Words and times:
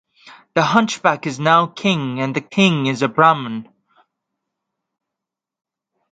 The 0.55 0.63
hunchback 0.63 1.27
is 1.27 1.39
now 1.39 1.67
king 1.67 2.19
and 2.21 2.35
the 2.35 2.41
king 2.41 2.87
is 2.87 3.03
a 3.03 3.07
Brahman. 3.07 3.69